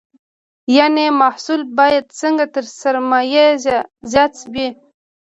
یعنې 0.77 1.05
محصول 1.21 1.61
باید 1.77 2.05
نسبت 2.09 2.47
تر 2.55 2.65
سرمایې 2.81 3.45
زیات 4.11 4.33
وي. 4.53 4.67